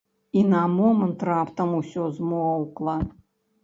[0.39, 3.01] І на момант раптам усё змоўкла.